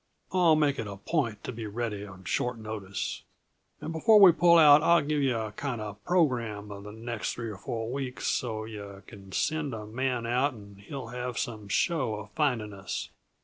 I'll 0.31 0.55
make 0.55 0.79
it 0.79 0.87
a 0.87 0.97
point 0.97 1.43
to 1.43 1.51
be 1.51 1.67
ready 1.67 2.07
on 2.07 2.23
short 2.23 2.57
notice. 2.57 3.21
And 3.81 3.93
before 3.93 4.19
we 4.19 4.31
pull 4.31 4.57
out 4.57 4.81
I'll 4.81 5.03
give 5.03 5.21
yuh 5.21 5.39
a 5.39 5.51
kinda 5.51 5.95
programme 6.07 6.71
uh 6.71 6.79
the 6.79 6.91
next 6.91 7.33
three 7.33 7.51
or 7.51 7.57
four 7.57 7.91
weeks, 7.91 8.25
so 8.25 8.65
yuh 8.65 9.03
can 9.05 9.31
send 9.31 9.75
a 9.75 9.85
man 9.85 10.25
out 10.25 10.53
and 10.55 10.79
he'll 10.79 11.09
have 11.09 11.37
some 11.37 11.67
show 11.69 12.15
uh 12.15 12.27
finding 12.33 12.73
us. 12.73 13.09